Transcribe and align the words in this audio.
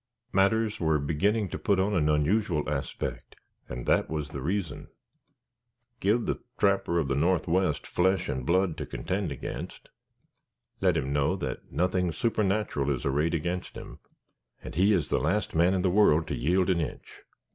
Matters 0.33 0.79
were 0.79 0.97
beginning 0.97 1.47
to 1.49 1.59
put 1.59 1.79
on 1.79 1.93
an 1.93 2.09
unusual 2.09 2.67
aspect, 2.67 3.35
and 3.69 3.85
that 3.85 4.09
was 4.09 4.29
the 4.29 4.41
reason. 4.41 4.87
Give 5.99 6.25
the 6.25 6.39
trapper 6.57 6.97
of 6.97 7.07
the 7.07 7.13
northwest 7.13 7.85
flesh 7.85 8.27
and 8.27 8.43
blood 8.43 8.77
to 8.77 8.87
contend 8.87 9.31
against, 9.31 9.89
let 10.79 10.97
him 10.97 11.13
know 11.13 11.35
that 11.35 11.71
nothing 11.71 12.11
supernatural 12.11 12.89
is 12.89 13.05
arrayed 13.05 13.35
against 13.35 13.77
him, 13.77 13.99
and 14.63 14.73
he 14.73 14.91
is 14.91 15.09
the 15.11 15.19
last 15.19 15.53
man 15.53 15.75
in 15.75 15.83
the 15.83 15.91
world 15.91 16.25
to 16.29 16.35
yield 16.35 16.71
an 16.71 16.81
inch. 16.81 17.21